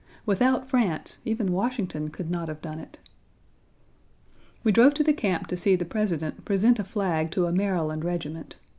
Without 0.25 0.67
France 0.67 1.19
even 1.25 1.51
Washington 1.51 2.09
could 2.09 2.31
not 2.31 2.47
have 2.47 2.59
done 2.59 2.79
it. 2.79 2.97
We 4.63 4.71
drove 4.71 4.95
to 4.95 5.03
the 5.03 5.13
camp 5.13 5.45
to 5.49 5.55
see 5.55 5.75
the 5.75 5.85
President 5.85 6.43
present 6.43 6.79
a 6.79 6.83
flag 6.83 7.29
to 7.33 7.45
a 7.45 7.51
Maryland 7.51 8.03
regiment. 8.03 8.55